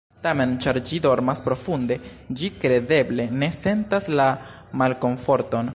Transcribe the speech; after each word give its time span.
Tamen, 0.25 0.53
ĉar 0.65 0.77
ĝi 0.91 0.99
dormas 1.05 1.41
profunde, 1.49 1.97
ĝi 2.41 2.49
kredeble 2.65 3.27
ne 3.43 3.51
sentas 3.63 4.13
la 4.21 4.31
malkomforton. 4.83 5.69